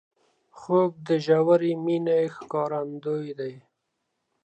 خوب 0.59 0.91
د 1.07 1.09
ژورې 1.25 1.71
مینې 1.85 2.19
ښکارندوی 2.35 3.29
دی 3.39 3.53